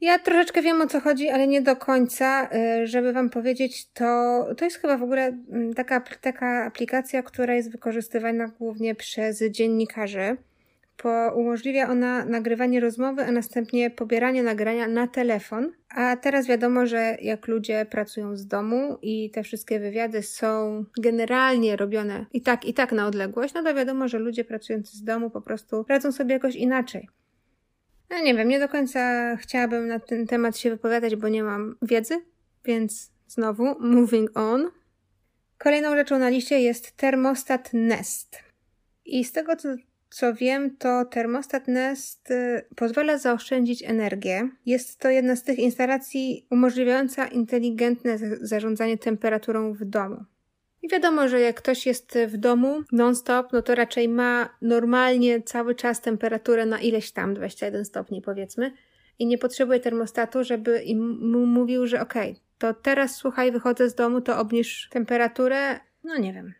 Ja 0.00 0.18
troszeczkę 0.18 0.62
wiem 0.62 0.80
o 0.80 0.86
co 0.86 1.00
chodzi, 1.00 1.28
ale 1.28 1.46
nie 1.46 1.62
do 1.62 1.76
końca. 1.76 2.50
Y, 2.82 2.86
żeby 2.86 3.12
Wam 3.12 3.30
powiedzieć, 3.30 3.88
to, 3.92 4.04
to 4.56 4.64
jest 4.64 4.76
chyba 4.76 4.98
w 4.98 5.02
ogóle 5.02 5.26
mm, 5.26 5.74
taka, 5.74 6.00
taka 6.00 6.64
aplikacja, 6.64 7.22
która 7.22 7.54
jest 7.54 7.72
wykorzystywana 7.72 8.48
głównie 8.48 8.94
przez 8.94 9.44
dziennikarzy. 9.50 10.36
Po, 11.02 11.32
umożliwia 11.34 11.88
ona 11.88 12.24
nagrywanie 12.24 12.80
rozmowy, 12.80 13.24
a 13.24 13.32
następnie 13.32 13.90
pobieranie 13.90 14.42
nagrania 14.42 14.88
na 14.88 15.06
telefon. 15.06 15.72
A 15.88 16.16
teraz 16.16 16.46
wiadomo, 16.46 16.86
że 16.86 17.16
jak 17.22 17.48
ludzie 17.48 17.86
pracują 17.90 18.36
z 18.36 18.46
domu 18.46 18.98
i 19.02 19.30
te 19.30 19.42
wszystkie 19.42 19.80
wywiady 19.80 20.22
są 20.22 20.84
generalnie 21.00 21.76
robione 21.76 22.26
i 22.32 22.42
tak, 22.42 22.64
i 22.64 22.74
tak 22.74 22.92
na 22.92 23.06
odległość, 23.06 23.54
no 23.54 23.62
to 23.62 23.74
wiadomo, 23.74 24.08
że 24.08 24.18
ludzie 24.18 24.44
pracujący 24.44 24.96
z 24.96 25.04
domu 25.04 25.30
po 25.30 25.40
prostu 25.40 25.84
radzą 25.88 26.12
sobie 26.12 26.32
jakoś 26.32 26.56
inaczej. 26.56 27.08
No 28.10 28.22
nie 28.22 28.34
wiem, 28.34 28.48
nie 28.48 28.58
do 28.58 28.68
końca 28.68 29.36
chciałabym 29.36 29.88
na 29.88 29.98
ten 30.00 30.26
temat 30.26 30.58
się 30.58 30.70
wypowiadać, 30.70 31.16
bo 31.16 31.28
nie 31.28 31.42
mam 31.42 31.76
wiedzy, 31.82 32.14
więc 32.64 33.12
znowu, 33.28 33.80
moving 33.80 34.38
on. 34.38 34.70
Kolejną 35.58 35.96
rzeczą 35.96 36.18
na 36.18 36.28
liście 36.28 36.60
jest 36.60 36.96
termostat 36.96 37.70
Nest. 37.72 38.38
I 39.04 39.24
z 39.24 39.32
tego, 39.32 39.56
co, 39.56 39.68
co 40.10 40.34
wiem, 40.34 40.76
to 40.76 41.04
termostat 41.04 41.68
Nest 41.68 42.30
y, 42.30 42.64
pozwala 42.76 43.18
zaoszczędzić 43.18 43.82
energię. 43.82 44.48
Jest 44.66 44.98
to 44.98 45.10
jedna 45.10 45.36
z 45.36 45.42
tych 45.42 45.58
instalacji 45.58 46.46
umożliwiająca 46.50 47.26
inteligentne 47.26 48.18
zarządzanie 48.40 48.98
temperaturą 48.98 49.72
w 49.72 49.84
domu. 49.84 50.24
I 50.82 50.88
wiadomo, 50.88 51.28
że 51.28 51.40
jak 51.40 51.56
ktoś 51.56 51.86
jest 51.86 52.18
w 52.28 52.36
domu 52.36 52.82
non-stop, 52.92 53.52
no 53.52 53.62
to 53.62 53.74
raczej 53.74 54.08
ma 54.08 54.48
normalnie 54.62 55.42
cały 55.42 55.74
czas 55.74 56.00
temperaturę 56.00 56.66
na 56.66 56.80
ileś 56.80 57.12
tam, 57.12 57.34
21 57.34 57.84
stopni 57.84 58.22
powiedzmy, 58.22 58.72
i 59.18 59.26
nie 59.26 59.38
potrzebuje 59.38 59.80
termostatu, 59.80 60.44
żeby 60.44 60.82
mu 61.20 61.46
mówił, 61.46 61.86
że 61.86 62.00
okej, 62.00 62.36
to 62.58 62.74
teraz 62.74 63.16
słuchaj, 63.16 63.52
wychodzę 63.52 63.90
z 63.90 63.94
domu, 63.94 64.20
to 64.20 64.38
obniż 64.38 64.88
temperaturę. 64.90 65.80
No 66.04 66.18
nie 66.18 66.32
wiem. 66.32 66.54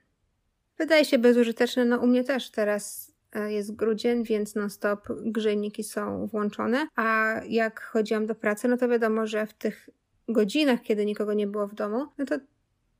Wydaje 0.78 1.04
się 1.04 1.18
bezużyteczne, 1.18 1.84
no 1.84 1.98
u 1.98 2.06
mnie 2.06 2.24
też 2.24 2.50
teraz 2.50 3.12
jest 3.48 3.76
grudzień, 3.76 4.24
więc 4.24 4.54
non-stop 4.54 5.08
grzejniki 5.10 5.84
są 5.84 6.26
włączone, 6.26 6.86
a 6.96 7.34
jak 7.48 7.80
chodziłam 7.80 8.26
do 8.26 8.34
pracy, 8.34 8.68
no 8.68 8.76
to 8.76 8.88
wiadomo, 8.88 9.26
że 9.26 9.46
w 9.46 9.54
tych 9.54 9.88
godzinach, 10.28 10.82
kiedy 10.82 11.06
nikogo 11.06 11.34
nie 11.34 11.46
było 11.46 11.66
w 11.66 11.74
domu, 11.74 12.06
no 12.18 12.26
to 12.26 12.38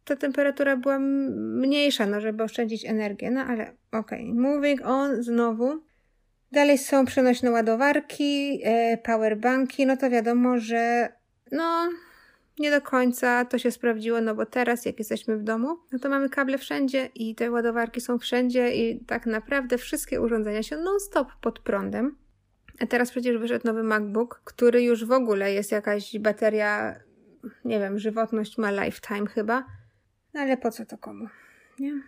ta 0.05 0.17
temperatura 0.17 0.77
była 0.77 0.99
mniejsza, 0.99 2.07
no 2.07 2.21
żeby 2.21 2.43
oszczędzić 2.43 2.85
energię. 2.85 3.31
No 3.31 3.41
ale 3.41 3.73
okej, 3.93 4.31
okay. 4.31 4.43
moving 4.43 4.81
on 4.85 5.23
znowu. 5.23 5.83
Dalej 6.53 6.79
są 6.79 7.05
przenośne 7.05 7.51
ładowarki, 7.51 8.61
e, 8.65 8.99
powerbanki, 8.99 9.87
no 9.87 9.97
to 9.97 10.11
wiadomo, 10.11 10.59
że 10.59 11.13
no 11.53 11.89
nie 12.59 12.71
do 12.71 12.81
końca 12.81 13.45
to 13.45 13.59
się 13.59 13.71
sprawdziło, 13.71 14.21
no 14.21 14.35
bo 14.35 14.47
teraz 14.47 14.85
jak 14.85 14.99
jesteśmy 14.99 15.37
w 15.37 15.43
domu, 15.43 15.79
no 15.93 15.99
to 15.99 16.09
mamy 16.09 16.29
kable 16.29 16.59
wszędzie 16.59 17.09
i 17.15 17.35
te 17.35 17.51
ładowarki 17.51 18.01
są 18.01 18.19
wszędzie 18.19 18.75
i 18.75 19.05
tak 19.05 19.27
naprawdę 19.27 19.79
wszystkie 19.79 20.21
urządzenia 20.21 20.63
się 20.63 20.77
non-stop 20.77 21.29
pod 21.41 21.59
prądem. 21.59 22.17
A 22.81 22.87
teraz 22.87 23.11
przecież 23.11 23.39
wyszedł 23.39 23.67
nowy 23.67 23.83
MacBook, 23.83 24.41
który 24.45 24.83
już 24.83 25.05
w 25.05 25.13
ogóle 25.13 25.53
jest 25.53 25.73
jakaś 25.73 26.19
bateria, 26.19 26.95
nie 27.65 27.79
wiem, 27.79 27.99
żywotność 27.99 28.59
ma 28.59 28.71
lifetime 28.71 29.27
chyba. 29.27 29.65
No 30.35 30.41
ale 30.41 30.57
po 30.57 30.71
co 30.71 30.87
to 30.87 30.99
komu? 30.99 31.29
Nie? 31.79 32.03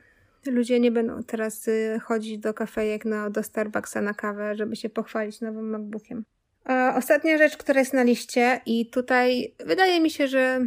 Ludzie 0.47 0.80
nie 0.80 0.90
będą 0.90 1.23
teraz 1.23 1.69
y, 1.69 2.00
chodzić 2.02 2.38
do 2.38 2.54
kafejek, 2.54 3.04
no, 3.04 3.30
do 3.30 3.42
Starbucksa 3.42 4.00
na 4.00 4.14
kawę, 4.14 4.54
żeby 4.57 4.76
się 4.76 4.90
pochwalić 4.90 5.40
nowym 5.40 5.71
MacBookiem. 5.71 6.25
A 6.70 6.96
ostatnia 6.96 7.38
rzecz, 7.38 7.56
która 7.56 7.80
jest 7.80 7.92
na 7.92 8.02
liście 8.02 8.60
i 8.66 8.90
tutaj 8.90 9.54
wydaje 9.66 10.00
mi 10.00 10.10
się, 10.10 10.28
że 10.28 10.66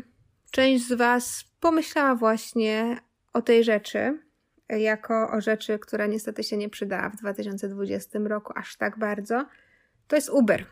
część 0.52 0.88
z 0.88 0.94
Was 0.94 1.46
pomyślała 1.60 2.16
właśnie 2.16 2.98
o 3.34 3.42
tej 3.42 3.64
rzeczy, 3.64 4.20
jako 4.70 5.32
o 5.32 5.42
rzeczy, 5.42 5.80
która 5.80 6.06
niestety 6.06 6.44
się 6.44 6.58
nie 6.58 6.70
przydała 6.70 7.10
w 7.10 7.16
2020 7.16 8.20
roku 8.20 8.54
aż 8.56 8.78
tak 8.78 9.00
bardzo, 9.00 9.46
to 10.08 10.16
jest 10.16 10.30
Uber. 10.30 10.66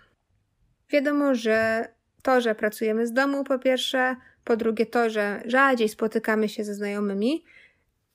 Wiadomo, 0.90 1.36
że 1.36 1.88
to, 2.24 2.42
że 2.42 2.56
pracujemy 2.56 3.08
z 3.08 3.14
domu, 3.14 3.44
po 3.44 3.60
pierwsze, 3.60 4.16
po 4.44 4.58
drugie 4.58 4.86
to, 4.86 5.10
że 5.10 5.42
rzadziej 5.46 5.90
spotykamy 5.90 6.50
się 6.50 6.64
ze 6.64 6.74
znajomymi 6.74 7.44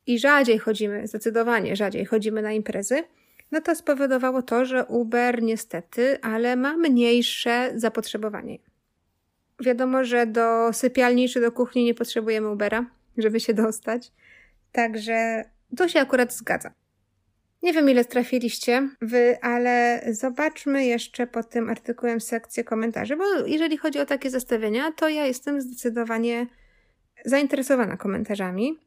i 0.07 0.19
rzadziej 0.19 0.59
chodzimy, 0.59 1.07
zdecydowanie 1.07 1.77
rzadziej 1.77 2.05
chodzimy 2.05 2.43
na 2.43 2.53
imprezy, 2.53 3.05
no 3.51 3.61
to 3.61 3.75
spowodowało 3.75 4.43
to, 4.43 4.65
że 4.65 4.85
Uber 4.85 5.43
niestety, 5.43 6.19
ale 6.23 6.57
ma 6.57 6.77
mniejsze 6.77 7.73
zapotrzebowanie. 7.75 8.59
Wiadomo, 9.61 10.05
że 10.05 10.27
do 10.27 10.73
sypialni 10.73 11.29
czy 11.29 11.41
do 11.41 11.53
kuchni 11.53 11.85
nie 11.85 11.95
potrzebujemy 11.95 12.51
Ubera, 12.51 12.87
żeby 13.19 13.41
się 13.41 13.55
dostać, 13.55 14.13
także 14.73 15.45
to 15.77 15.89
się 15.89 16.01
akurat 16.01 16.35
zgadza. 16.35 16.73
Nie 17.63 17.73
wiem, 17.73 17.91
ile 17.91 18.05
trafiliście 18.05 18.89
wy, 19.01 19.39
ale 19.43 20.03
zobaczmy 20.11 20.87
jeszcze 20.87 21.27
pod 21.27 21.51
tym 21.51 21.71
artykułem 21.71 22.21
sekcję 22.21 22.65
komentarzy, 22.65 23.17
bo 23.17 23.25
jeżeli 23.47 23.77
chodzi 23.77 23.99
o 23.99 24.07
takie 24.07 24.31
zestawienia, 24.31 24.93
to 24.93 25.09
ja 25.09 25.27
jestem 25.27 25.61
zdecydowanie 25.61 26.47
zainteresowana 27.25 27.97
komentarzami. 27.97 28.79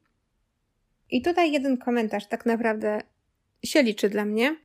I 1.11 1.21
tutaj 1.21 1.51
jeden 1.51 1.77
komentarz 1.77 2.27
tak 2.27 2.45
naprawdę 2.45 3.01
się 3.63 3.83
liczy 3.83 4.09
dla 4.09 4.25
mnie. 4.25 4.55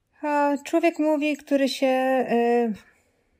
Człowiek 0.64 0.98
mówi, 0.98 1.36
który 1.36 1.68
się 1.68 1.86
yy, 1.86 2.72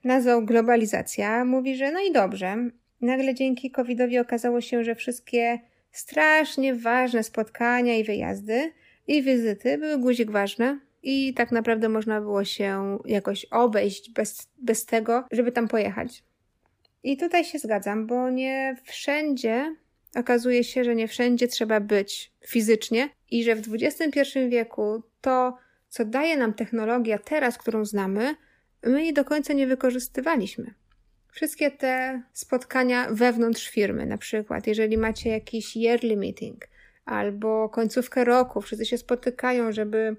nazwał 0.05 0.45
globalizacja, 0.45 1.45
mówi, 1.45 1.77
że 1.77 1.93
no 1.93 2.01
i 2.01 2.13
dobrze. 2.13 2.57
Nagle 3.01 3.35
dzięki 3.35 3.71
COVID-owi 3.71 4.19
okazało 4.19 4.61
się, 4.61 4.85
że 4.85 4.95
wszystkie 4.95 5.59
strasznie 5.93 6.75
ważne 6.75 7.23
spotkania 7.23 7.97
i 7.97 8.05
wyjazdy 8.05 8.73
i 9.07 9.23
wizyty 9.23 9.79
były 9.79 9.99
guzik 9.99 10.31
ważne 10.31 10.79
i 11.03 11.35
tak 11.35 11.53
naprawdę 11.53 11.89
można 11.89 12.21
było 12.21 12.45
się 12.45 12.99
jakoś 13.05 13.45
obejść 13.45 14.11
bez, 14.11 14.49
bez 14.59 14.87
tego, 14.87 15.25
żeby 15.31 15.53
tam 15.53 15.69
pojechać. 15.69 16.23
I 17.03 17.17
tutaj 17.17 17.45
się 17.45 17.59
zgadzam, 17.59 18.07
bo 18.07 18.31
nie 18.31 18.77
wszędzie 18.85 19.77
okazuje 20.17 20.65
się, 20.65 20.85
że 20.85 20.95
nie 20.95 21.09
wszędzie 21.09 21.49
trzeba 21.49 21.81
być 21.81 22.33
fizycznie 22.47 23.11
i 23.31 23.45
że 23.45 23.57
w 23.57 23.75
XXI 23.75 24.21
wieku 24.49 25.03
to, 25.21 25.57
co 25.89 26.05
daje 26.05 26.37
nam 26.37 26.55
technologia 26.55 27.19
teraz, 27.19 27.59
którą 27.59 27.85
znamy, 27.85 28.37
my 28.83 29.03
jej 29.03 29.13
do 29.13 29.25
końca 29.25 29.53
nie 29.53 29.67
wykorzystywaliśmy. 29.67 30.75
Wszystkie 31.33 31.71
te 31.71 32.23
spotkania 32.33 33.07
wewnątrz 33.11 33.69
firmy, 33.69 34.07
na 34.07 34.19
przykład, 34.19 34.67
jeżeli 34.67 34.99
macie 34.99 35.31
jakiś 35.31 35.77
yearly 35.77 36.17
meeting, 36.17 36.69
albo 37.05 37.69
końcówkę 37.69 38.25
roku, 38.25 38.61
wszyscy 38.61 38.87
się 38.87 38.99
spotykają, 38.99 39.73
żeby 39.73 40.17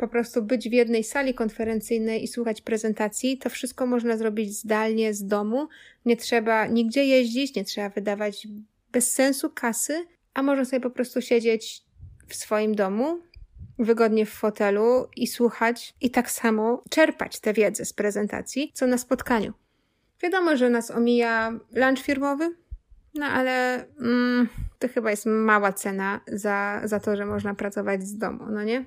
po 0.00 0.08
prostu 0.08 0.42
być 0.42 0.68
w 0.68 0.72
jednej 0.72 1.04
sali 1.04 1.34
konferencyjnej 1.34 2.22
i 2.22 2.28
słuchać 2.28 2.60
prezentacji. 2.60 3.38
To 3.38 3.50
wszystko 3.50 3.86
można 3.86 4.16
zrobić 4.16 4.56
zdalnie 4.58 5.14
z 5.14 5.26
domu. 5.26 5.68
Nie 6.04 6.16
trzeba 6.16 6.66
nigdzie 6.66 7.04
jeździć, 7.04 7.54
nie 7.54 7.64
trzeba 7.64 7.88
wydawać 7.88 8.46
bez 8.92 9.12
sensu 9.12 9.50
kasy, 9.50 10.06
a 10.34 10.42
można 10.42 10.64
sobie 10.64 10.80
po 10.80 10.90
prostu 10.90 11.22
siedzieć 11.22 11.82
w 12.28 12.34
swoim 12.34 12.74
domu, 12.74 13.22
wygodnie 13.78 14.26
w 14.26 14.30
fotelu 14.30 15.08
i 15.16 15.26
słuchać 15.26 15.94
i 16.00 16.10
tak 16.10 16.30
samo 16.30 16.82
czerpać 16.90 17.40
tę 17.40 17.52
wiedzę 17.52 17.84
z 17.84 17.92
prezentacji, 17.92 18.70
co 18.74 18.86
na 18.86 18.98
spotkaniu. 18.98 19.52
Wiadomo, 20.22 20.56
że 20.56 20.70
nas 20.70 20.90
omija 20.90 21.52
lunch 21.72 21.98
firmowy, 22.02 22.56
no 23.14 23.26
ale 23.26 23.84
mm, 24.00 24.48
to 24.78 24.88
chyba 24.88 25.10
jest 25.10 25.26
mała 25.26 25.72
cena 25.72 26.20
za, 26.26 26.80
za 26.84 27.00
to, 27.00 27.16
że 27.16 27.26
można 27.26 27.54
pracować 27.54 28.02
z 28.02 28.18
domu, 28.18 28.44
no 28.50 28.62
nie? 28.64 28.84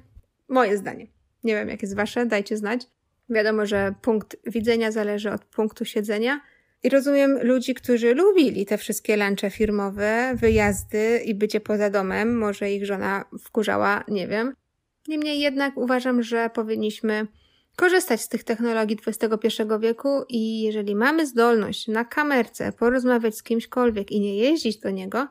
Moje 0.50 0.78
zdanie. 0.78 1.08
Nie 1.44 1.56
wiem, 1.56 1.70
jak 1.70 1.82
jest 1.82 1.96
wasze, 1.96 2.26
dajcie 2.26 2.58
znać. 2.58 2.88
Wiadomo, 3.30 3.66
że 3.66 3.94
punkt 4.02 4.38
widzenia 4.46 4.92
zależy 4.92 5.32
od 5.32 5.46
punktu 5.46 5.86
siedzenia. 5.86 6.42
I 6.84 6.90
rozumiem 6.90 7.40
ludzi, 7.44 7.74
którzy 7.74 8.14
lubili 8.14 8.66
te 8.66 8.78
wszystkie 8.78 9.18
lunche 9.18 9.50
firmowe, 9.50 10.34
wyjazdy 10.36 11.22
i 11.26 11.36
bycie 11.36 11.60
poza 11.60 11.90
domem. 11.90 12.38
Może 12.38 12.72
ich 12.72 12.86
żona 12.86 13.26
wkurzała, 13.40 14.04
nie 14.08 14.28
wiem. 14.28 14.54
Niemniej 15.08 15.40
jednak 15.40 15.78
uważam, 15.78 16.24
że 16.24 16.50
powinniśmy 16.50 17.28
korzystać 17.76 18.22
z 18.22 18.28
tych 18.28 18.44
technologii 18.44 18.98
XXI 19.08 19.64
wieku 19.80 20.24
i 20.30 20.62
jeżeli 20.62 20.96
mamy 20.96 21.28
zdolność 21.28 21.88
na 21.88 22.06
kamerce 22.06 22.72
porozmawiać 22.72 23.38
z 23.38 23.44
kimśkolwiek 23.44 24.12
i 24.12 24.20
nie 24.20 24.38
jeździć 24.38 24.78
do 24.78 24.90
niego, 24.90 25.28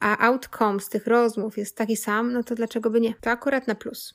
a 0.00 0.26
outcome 0.26 0.80
z 0.80 0.88
tych 0.88 1.06
rozmów 1.06 1.58
jest 1.58 1.76
taki 1.76 1.96
sam, 1.96 2.32
no 2.32 2.42
to 2.42 2.54
dlaczego 2.54 2.90
by 2.90 3.00
nie? 3.00 3.14
To 3.20 3.30
akurat 3.30 3.66
na 3.66 3.74
plus. 3.74 4.14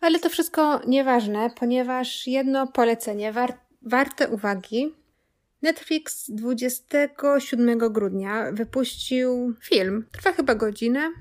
Ale 0.00 0.18
to 0.18 0.28
wszystko 0.28 0.80
nieważne, 0.86 1.50
ponieważ 1.60 2.26
jedno 2.26 2.66
polecenie 2.66 3.32
war 3.32 3.58
warte 3.82 4.28
uwagi. 4.28 5.01
Netflix 5.62 6.30
27 6.30 7.78
grudnia 7.78 8.52
wypuścił 8.52 9.54
film. 9.60 10.06
Trwa 10.12 10.32
chyba 10.32 10.54
godzinę. 10.54 11.12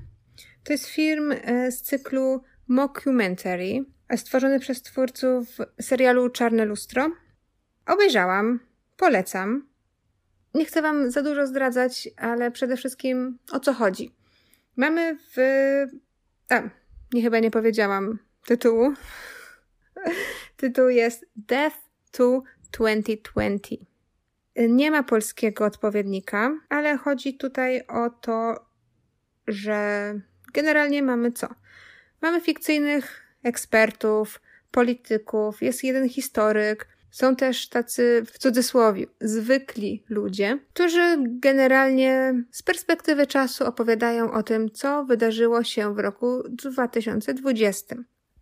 To 0.63 0.74
jest 0.74 0.86
film 0.86 1.31
e, 1.31 1.71
z 1.71 1.81
cyklu 1.81 2.41
Mockumentary, 2.67 3.86
stworzony 4.15 4.60
przez 4.60 4.81
twórców 4.81 5.57
serialu 5.81 6.29
Czarne 6.29 6.65
Lustro. 6.65 7.12
Obejrzałam, 7.86 8.60
polecam. 8.98 9.67
Nie 10.53 10.65
chcę 10.65 10.81
Wam 10.81 11.12
za 11.12 11.21
dużo 11.21 11.48
zdradzać, 11.48 12.10
ale 12.17 12.51
przede 12.51 12.77
wszystkim 12.77 13.38
o 13.51 13.60
co 13.60 13.74
chodzi. 13.74 14.15
Mamy 14.75 15.17
w. 15.36 15.38
A, 16.50 16.62
nie 17.13 17.21
chyba 17.21 17.39
nie 17.39 17.51
powiedziałam 17.51 18.19
tytułu. 18.45 18.93
Tytuł 20.57 20.89
jest 20.89 21.25
Death 21.36 21.77
to 22.12 22.43
2020. 22.71 23.90
Nie 24.55 24.91
ma 24.91 25.03
polskiego 25.03 25.65
odpowiednika, 25.65 26.60
ale 26.70 26.98
chodzi 26.98 27.38
tutaj 27.38 27.88
o 27.88 28.10
to, 28.10 28.65
że 29.48 30.13
generalnie 30.53 31.03
mamy 31.03 31.31
co? 31.31 31.48
Mamy 32.22 32.41
fikcyjnych 32.41 33.22
ekspertów, 33.43 34.41
polityków, 34.72 35.62
jest 35.62 35.84
jeden 35.84 36.10
historyk, 36.10 36.88
są 37.12 37.36
też 37.36 37.70
tacy, 37.70 38.24
w 38.34 38.38
cudzysłowie, 38.38 39.05
zwykli 39.22 40.03
ludzie, 40.10 40.60
którzy 40.74 41.17
generalnie 41.20 42.43
z 42.51 42.63
perspektywy 42.63 43.27
czasu 43.27 43.65
opowiadają 43.65 44.31
o 44.31 44.43
tym, 44.43 44.72
co 44.72 45.05
wydarzyło 45.05 45.63
się 45.63 45.96
w 45.96 46.00
roku 46.00 46.43
2020. 46.50 47.96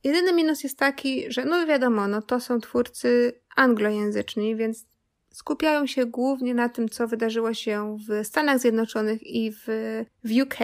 Jedyny 0.03 0.33
minus 0.33 0.63
jest 0.63 0.77
taki, 0.77 1.31
że 1.31 1.45
no 1.45 1.65
wiadomo, 1.65 2.07
no 2.07 2.21
to 2.21 2.39
są 2.39 2.59
twórcy 2.59 3.33
anglojęzyczni, 3.55 4.55
więc 4.55 4.85
skupiają 5.31 5.87
się 5.87 6.05
głównie 6.05 6.53
na 6.53 6.69
tym, 6.69 6.89
co 6.89 7.07
wydarzyło 7.07 7.53
się 7.53 7.97
w 8.09 8.27
Stanach 8.27 8.59
Zjednoczonych 8.59 9.27
i 9.27 9.51
w, 9.51 9.65
w 10.23 10.31
UK, 10.41 10.55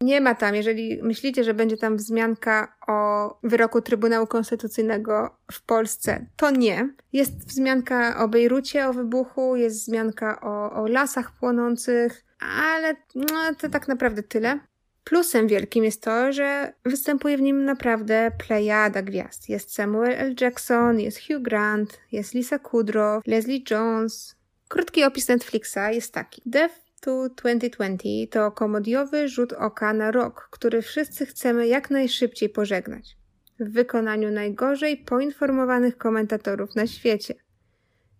nie 0.00 0.20
ma 0.20 0.34
tam, 0.34 0.54
jeżeli 0.54 1.02
myślicie, 1.02 1.44
że 1.44 1.54
będzie 1.54 1.76
tam 1.76 1.96
wzmianka 1.96 2.76
o 2.88 3.38
wyroku 3.42 3.80
Trybunału 3.80 4.26
Konstytucyjnego 4.26 5.36
w 5.52 5.62
Polsce, 5.62 6.26
to 6.36 6.50
nie. 6.50 6.94
Jest 7.12 7.46
wzmianka 7.46 8.24
o 8.24 8.28
Bejrucie, 8.28 8.88
o 8.88 8.92
wybuchu, 8.92 9.56
jest 9.56 9.76
wzmianka 9.76 10.40
o, 10.40 10.72
o 10.82 10.86
lasach 10.86 11.32
płonących, 11.32 12.24
ale 12.40 12.96
no, 13.14 13.54
to 13.58 13.68
tak 13.68 13.88
naprawdę 13.88 14.22
tyle. 14.22 14.60
Plusem 15.08 15.48
wielkim 15.48 15.84
jest 15.84 16.02
to, 16.02 16.32
że 16.32 16.72
występuje 16.84 17.36
w 17.36 17.40
nim 17.40 17.64
naprawdę 17.64 18.32
plejada 18.46 19.02
gwiazd. 19.02 19.48
Jest 19.48 19.74
Samuel 19.74 20.12
L. 20.12 20.34
Jackson, 20.40 21.00
jest 21.00 21.18
Hugh 21.26 21.42
Grant, 21.42 22.00
jest 22.12 22.34
Lisa 22.34 22.58
Kudrow, 22.58 23.22
Leslie 23.26 23.62
Jones. 23.70 24.36
Krótki 24.68 25.04
opis 25.04 25.28
Netflixa 25.28 25.90
jest 25.92 26.14
taki. 26.14 26.42
Death 26.46 26.74
to 27.00 27.28
2020 27.28 28.08
to 28.30 28.50
komodiowy 28.50 29.28
rzut 29.28 29.52
oka 29.52 29.92
na 29.92 30.10
rok, 30.10 30.48
który 30.50 30.82
wszyscy 30.82 31.26
chcemy 31.26 31.66
jak 31.66 31.90
najszybciej 31.90 32.48
pożegnać. 32.48 33.16
W 33.60 33.72
wykonaniu 33.72 34.30
najgorzej 34.30 34.96
poinformowanych 34.96 35.98
komentatorów 35.98 36.74
na 36.74 36.86
świecie. 36.86 37.34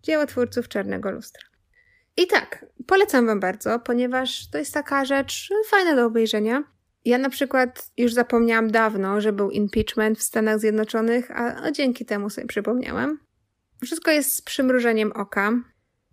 Dzieło 0.03 0.27
twórców 0.27 0.69
Czarnego 0.69 1.11
Lustra. 1.11 1.43
I 2.17 2.27
tak, 2.27 2.67
polecam 2.87 3.27
Wam 3.27 3.41
bardzo, 3.41 3.79
ponieważ 3.79 4.51
to 4.51 4.59
jest 4.59 4.75
taka 4.75 5.05
rzecz 5.05 5.51
fajna 5.71 5.97
do 5.97 6.07
obejrzenia. 6.07 6.78
Ja 7.05 7.19
na 7.19 7.31
przykład 7.31 7.91
już 7.97 8.13
zapomniałam 8.13 8.71
dawno, 8.71 9.21
że 9.21 9.33
był 9.33 9.51
impeachment 9.51 10.19
w 10.19 10.23
Stanach 10.23 10.61
Zjednoczonych, 10.61 11.31
a 11.31 11.71
dzięki 11.71 12.05
temu 12.05 12.31
sobie 12.31 12.47
przypomniałam. 12.47 13.19
Wszystko 13.85 14.11
jest 14.11 14.33
z 14.33 14.43
przymrużeniem 14.43 15.13
oka. 15.13 15.53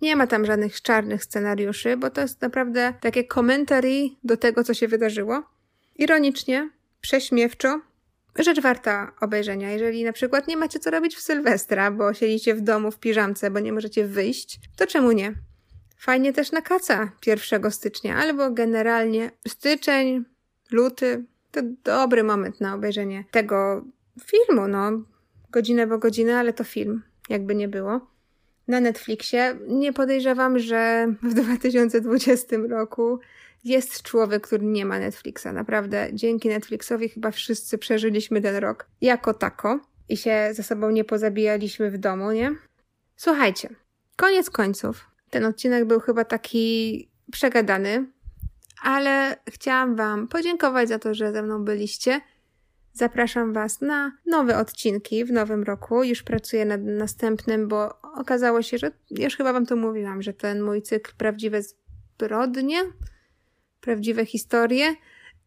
Nie 0.01 0.15
ma 0.15 0.27
tam 0.27 0.45
żadnych 0.45 0.81
czarnych 0.81 1.23
scenariuszy, 1.23 1.97
bo 1.97 2.09
to 2.09 2.21
jest 2.21 2.41
naprawdę 2.41 2.93
takie 3.01 3.23
commentary 3.23 4.09
do 4.23 4.37
tego, 4.37 4.63
co 4.63 4.73
się 4.73 4.87
wydarzyło. 4.87 5.43
Ironicznie, 5.95 6.69
prześmiewczo, 7.01 7.81
rzecz 8.39 8.61
warta 8.61 9.11
obejrzenia. 9.21 9.71
Jeżeli 9.71 10.03
na 10.03 10.13
przykład 10.13 10.47
nie 10.47 10.57
macie 10.57 10.79
co 10.79 10.91
robić 10.91 11.15
w 11.15 11.21
Sylwestra, 11.21 11.91
bo 11.91 12.13
siedzicie 12.13 12.55
w 12.55 12.61
domu 12.61 12.91
w 12.91 12.99
piżamce, 12.99 13.51
bo 13.51 13.59
nie 13.59 13.73
możecie 13.73 14.07
wyjść, 14.07 14.59
to 14.77 14.87
czemu 14.87 15.11
nie? 15.11 15.33
Fajnie 15.97 16.33
też 16.33 16.51
na 16.51 16.61
kaca 16.61 17.11
1 17.25 17.71
stycznia, 17.71 18.17
albo 18.17 18.51
generalnie 18.51 19.31
styczeń, 19.47 20.25
luty. 20.71 21.25
To 21.51 21.61
dobry 21.83 22.23
moment 22.23 22.61
na 22.61 22.75
obejrzenie 22.75 23.23
tego 23.31 23.85
filmu, 24.25 24.67
no. 24.67 24.91
Godzinę 25.51 25.87
bo 25.87 25.97
godzinę, 25.97 26.37
ale 26.37 26.53
to 26.53 26.63
film, 26.63 27.01
jakby 27.29 27.55
nie 27.55 27.67
było 27.67 28.15
na 28.67 28.79
Netflixie. 28.79 29.57
Nie 29.67 29.93
podejrzewam, 29.93 30.59
że 30.59 31.07
w 31.23 31.33
2020 31.43 32.57
roku 32.69 33.19
jest 33.63 34.01
człowiek, 34.01 34.47
który 34.47 34.65
nie 34.65 34.85
ma 34.85 34.99
Netflixa. 34.99 35.47
Naprawdę, 35.53 36.09
dzięki 36.13 36.49
Netflixowi 36.49 37.09
chyba 37.09 37.31
wszyscy 37.31 37.77
przeżyliśmy 37.77 38.41
ten 38.41 38.55
rok 38.55 38.87
jako 39.01 39.33
tako 39.33 39.79
i 40.09 40.17
się 40.17 40.49
ze 40.51 40.63
sobą 40.63 40.89
nie 40.91 41.03
pozabijaliśmy 41.03 41.91
w 41.91 41.97
domu, 41.97 42.31
nie? 42.31 42.55
Słuchajcie, 43.15 43.69
koniec 44.15 44.49
końców. 44.49 45.05
Ten 45.29 45.45
odcinek 45.45 45.85
był 45.85 45.99
chyba 45.99 46.25
taki 46.25 47.09
przegadany, 47.31 48.05
ale 48.85 49.37
chciałam 49.49 49.95
Wam 49.95 50.27
podziękować 50.27 50.89
za 50.89 50.99
to, 50.99 51.13
że 51.13 51.31
ze 51.31 51.43
mną 51.43 51.65
byliście. 51.65 52.21
Zapraszam 52.93 53.53
Was 53.53 53.81
na 53.81 54.17
nowe 54.25 54.57
odcinki 54.57 55.25
w 55.25 55.31
nowym 55.31 55.63
roku. 55.63 56.03
Już 56.03 56.23
pracuję 56.23 56.65
nad 56.65 56.81
następnym, 56.83 57.67
bo 57.67 58.01
okazało 58.01 58.61
się, 58.61 58.77
że 58.77 58.91
już 59.11 59.37
chyba 59.37 59.53
Wam 59.53 59.65
to 59.65 59.75
mówiłam, 59.75 60.21
że 60.21 60.33
ten 60.33 60.61
mój 60.61 60.81
cykl 60.81 61.11
Prawdziwe 61.17 61.61
Zbrodnie, 61.61 62.77
Prawdziwe 63.81 64.25
Historie, 64.25 64.95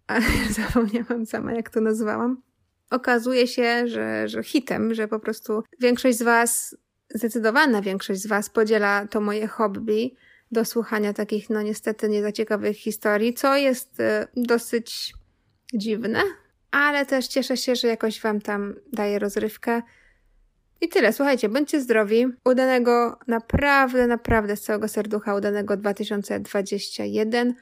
ale 0.07 0.27
zapomniałam 0.61 1.27
sama, 1.27 1.53
jak 1.53 1.71
to 1.71 1.81
nazwałam. 1.81 2.43
Okazuje 2.91 3.47
się, 3.47 3.89
że, 3.89 4.29
że 4.29 4.43
hitem, 4.43 4.95
że 4.95 5.09
po 5.09 5.19
prostu 5.19 5.63
większość 5.81 6.19
z 6.19 6.23
Was, 6.23 6.77
zdecydowana 7.15 7.83
większość 7.83 8.21
z 8.21 8.27
Was 8.27 8.51
podziela 8.51 9.07
to 9.07 9.21
moje 9.21 9.47
hobby 9.47 10.17
do 10.53 10.65
słuchania 10.65 11.13
takich, 11.13 11.51
no 11.51 11.63
niestety, 11.63 12.09
nie 12.09 12.23
za 12.23 12.33
ciekawych 12.33 12.77
historii, 12.77 13.35
co 13.35 13.57
jest 13.57 14.01
y, 14.01 14.27
dosyć 14.37 15.15
dziwne, 15.75 16.23
ale 16.71 17.07
też 17.07 17.27
cieszę 17.27 17.57
się, 17.57 17.77
że 17.77 17.89
jakoś 17.89 18.21
Wam 18.21 18.41
tam 18.41 18.75
daję 18.93 19.19
rozrywkę. 19.19 19.83
I 20.81 20.89
tyle, 20.89 21.13
słuchajcie, 21.13 21.49
bądźcie 21.49 21.81
zdrowi. 21.81 22.27
Udanego, 22.45 23.19
naprawdę, 23.27 24.07
naprawdę 24.07 24.57
z 24.57 24.63
całego 24.63 24.89
serducha, 24.89 25.35
udanego 25.35 25.77
2021. 25.77 27.55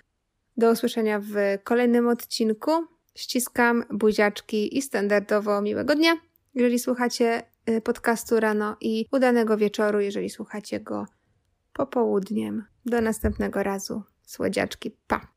Do 0.57 0.71
usłyszenia 0.71 1.21
w 1.21 1.35
kolejnym 1.65 2.09
odcinku. 2.09 2.71
Ściskam 3.15 3.85
buziaczki 3.91 4.79
i 4.79 4.83
standardowo 4.83 5.63
miłego 5.63 5.95
dnia, 5.95 6.17
jeżeli 6.55 6.79
słuchacie 6.79 7.43
y, 7.71 7.81
podcastu 7.81 8.41
rano 8.41 8.77
i 8.81 9.07
udanego 9.13 9.57
wieczoru, 9.57 10.01
jeżeli 10.01 10.31
słuchacie 10.31 10.81
go 10.81 11.07
popołudniem. 11.73 12.65
Do 12.87 13.01
następnego 13.01 13.63
razu. 13.63 14.03
Słodziaczki, 14.27 14.91
pa! 15.07 15.27